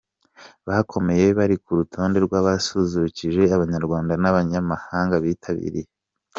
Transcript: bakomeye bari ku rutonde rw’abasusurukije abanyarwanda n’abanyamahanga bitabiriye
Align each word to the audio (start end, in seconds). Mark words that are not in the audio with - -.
bakomeye 0.67 1.25
bari 1.37 1.55
ku 1.63 1.69
rutonde 1.79 2.17
rw’abasusurukije 2.25 3.41
abanyarwanda 3.55 4.13
n’abanyamahanga 4.21 5.15
bitabiriye 5.23 5.89